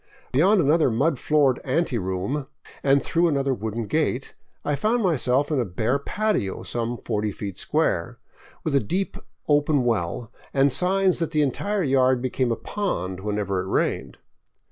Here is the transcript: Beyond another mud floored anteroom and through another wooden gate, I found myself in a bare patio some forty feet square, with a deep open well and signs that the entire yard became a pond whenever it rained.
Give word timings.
Beyond 0.31 0.59
another 0.61 0.89
mud 0.89 1.19
floored 1.19 1.59
anteroom 1.63 2.47
and 2.81 3.03
through 3.03 3.27
another 3.27 3.53
wooden 3.53 3.85
gate, 3.85 4.33
I 4.65 4.73
found 4.75 5.03
myself 5.03 5.51
in 5.51 5.59
a 5.59 5.63
bare 5.63 5.99
patio 5.99 6.63
some 6.63 6.97
forty 6.97 7.31
feet 7.31 7.59
square, 7.59 8.17
with 8.63 8.73
a 8.73 8.79
deep 8.79 9.15
open 9.47 9.83
well 9.83 10.31
and 10.55 10.71
signs 10.71 11.19
that 11.19 11.29
the 11.29 11.43
entire 11.43 11.83
yard 11.83 12.19
became 12.19 12.51
a 12.51 12.55
pond 12.55 13.19
whenever 13.19 13.59
it 13.61 13.67
rained. 13.67 14.17